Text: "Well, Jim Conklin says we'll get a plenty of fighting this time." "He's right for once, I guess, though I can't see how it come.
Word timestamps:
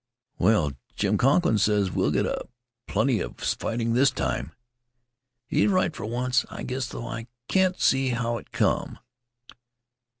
"Well, 0.39 0.71
Jim 0.95 1.19
Conklin 1.19 1.59
says 1.59 1.91
we'll 1.91 2.09
get 2.09 2.25
a 2.25 2.47
plenty 2.87 3.19
of 3.19 3.37
fighting 3.37 3.93
this 3.93 4.09
time." 4.09 4.51
"He's 5.47 5.69
right 5.69 5.95
for 5.95 6.07
once, 6.07 6.43
I 6.49 6.63
guess, 6.63 6.87
though 6.87 7.05
I 7.07 7.27
can't 7.47 7.79
see 7.79 8.07
how 8.09 8.39
it 8.39 8.51
come. 8.51 8.97